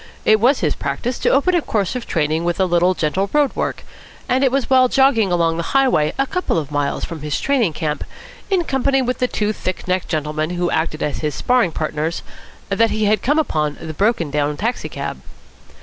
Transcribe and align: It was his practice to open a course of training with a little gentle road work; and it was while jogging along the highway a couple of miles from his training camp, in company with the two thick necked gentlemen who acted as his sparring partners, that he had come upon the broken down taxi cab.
It 0.25 0.39
was 0.39 0.61
his 0.61 0.73
practice 0.73 1.19
to 1.19 1.29
open 1.29 1.53
a 1.53 1.61
course 1.61 1.95
of 1.95 2.07
training 2.07 2.43
with 2.43 2.59
a 2.59 2.65
little 2.65 2.95
gentle 2.95 3.29
road 3.33 3.55
work; 3.55 3.83
and 4.27 4.43
it 4.43 4.51
was 4.51 4.67
while 4.67 4.87
jogging 4.87 5.31
along 5.31 5.57
the 5.57 5.73
highway 5.77 6.11
a 6.17 6.25
couple 6.25 6.57
of 6.57 6.71
miles 6.71 7.05
from 7.05 7.21
his 7.21 7.39
training 7.39 7.73
camp, 7.73 8.03
in 8.49 8.63
company 8.63 9.03
with 9.03 9.19
the 9.19 9.27
two 9.27 9.53
thick 9.53 9.87
necked 9.87 10.07
gentlemen 10.07 10.49
who 10.57 10.71
acted 10.71 11.03
as 11.03 11.19
his 11.19 11.35
sparring 11.35 11.71
partners, 11.71 12.23
that 12.69 12.89
he 12.89 13.05
had 13.05 13.21
come 13.21 13.37
upon 13.37 13.77
the 13.79 13.93
broken 13.93 14.31
down 14.31 14.57
taxi 14.57 14.89
cab. 14.89 15.21